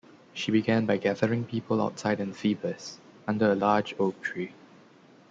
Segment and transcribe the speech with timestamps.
[0.33, 4.53] She began by gathering people outside in Phoebus, under a large oak tree.